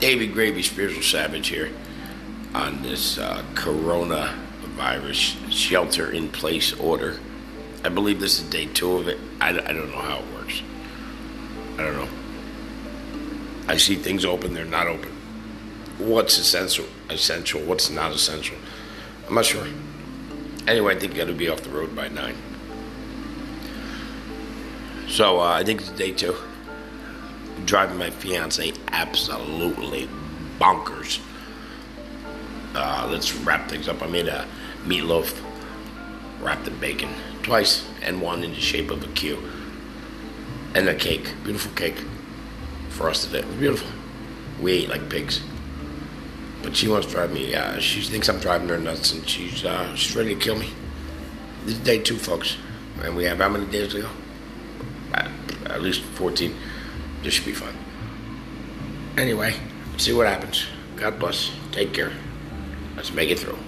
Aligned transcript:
David 0.00 0.32
Gravy, 0.32 0.62
Spiritual 0.62 1.02
Savage 1.02 1.48
here 1.48 1.70
on 2.54 2.82
this 2.82 3.18
uh, 3.18 3.44
coronavirus 3.52 5.52
shelter 5.52 6.10
in 6.10 6.30
place 6.30 6.72
order. 6.72 7.20
I 7.84 7.90
believe 7.90 8.18
this 8.18 8.40
is 8.40 8.48
day 8.48 8.64
two 8.64 8.96
of 8.96 9.08
it. 9.08 9.18
I, 9.42 9.50
I 9.50 9.72
don't 9.72 9.90
know 9.90 10.00
how 10.00 10.20
it 10.20 10.32
works. 10.32 10.62
I 11.74 11.82
don't 11.82 11.96
know. 11.96 12.08
I 13.68 13.76
see 13.76 13.96
things 13.96 14.24
open, 14.24 14.54
they're 14.54 14.64
not 14.64 14.86
open. 14.86 15.10
What's 15.98 16.38
essential? 16.38 16.86
Essential? 17.10 17.60
What's 17.60 17.90
not 17.90 18.12
essential? 18.12 18.56
I'm 19.28 19.34
not 19.34 19.44
sure. 19.44 19.66
Anyway, 20.66 20.96
I 20.96 20.98
think 20.98 21.12
you 21.12 21.18
got 21.18 21.26
to 21.26 21.34
be 21.34 21.50
off 21.50 21.60
the 21.60 21.68
road 21.68 21.94
by 21.94 22.08
nine. 22.08 22.36
So 25.08 25.40
uh, 25.40 25.52
I 25.52 25.62
think 25.62 25.82
it's 25.82 25.90
day 25.90 26.12
two. 26.12 26.36
Driving 27.64 27.98
my 27.98 28.10
fiance 28.10 28.72
absolutely 28.88 30.08
bonkers. 30.58 31.20
Uh, 32.74 33.08
let's 33.10 33.34
wrap 33.34 33.68
things 33.68 33.88
up. 33.88 34.02
I 34.02 34.06
made 34.06 34.28
a 34.28 34.46
meatloaf 34.84 35.36
wrapped 36.40 36.66
in 36.66 36.78
bacon 36.78 37.10
twice, 37.42 37.86
and 38.02 38.20
one 38.20 38.42
in 38.44 38.50
the 38.50 38.60
shape 38.60 38.90
of 38.90 39.02
a 39.04 39.08
Q, 39.08 39.38
and 40.74 40.88
a 40.88 40.94
cake, 40.94 41.34
beautiful 41.44 41.72
cake 41.72 42.04
for 42.88 43.08
us 43.08 43.24
today. 43.24 43.40
It 43.40 43.58
beautiful. 43.58 43.88
We 44.60 44.72
ate 44.72 44.88
like 44.88 45.08
pigs. 45.08 45.42
But 46.62 46.76
she 46.76 46.88
wants 46.88 47.06
to 47.06 47.12
drive 47.12 47.32
me. 47.32 47.54
Uh, 47.54 47.78
she 47.78 48.02
thinks 48.02 48.28
I'm 48.28 48.38
driving 48.38 48.68
her 48.68 48.78
nuts, 48.78 49.12
and 49.12 49.26
she's 49.28 49.64
uh, 49.64 49.94
she's 49.96 50.14
ready 50.14 50.34
to 50.34 50.40
kill 50.40 50.56
me. 50.56 50.70
This 51.64 51.74
is 51.76 51.80
day 51.80 51.98
two, 51.98 52.18
folks, 52.18 52.56
and 53.02 53.16
we 53.16 53.24
have 53.24 53.38
how 53.38 53.48
many 53.48 53.66
days 53.66 53.92
to 53.92 54.02
go? 54.02 54.08
Uh, 55.14 55.28
at 55.66 55.82
least 55.82 56.02
14. 56.02 56.54
This 57.22 57.34
should 57.34 57.46
be 57.46 57.52
fun. 57.52 57.74
Anyway, 59.16 59.54
see 59.98 60.12
what 60.12 60.26
happens. 60.26 60.66
God 60.96 61.18
bless. 61.18 61.50
Take 61.72 61.92
care. 61.92 62.12
Let's 62.96 63.12
make 63.12 63.30
it 63.30 63.38
through. 63.38 63.58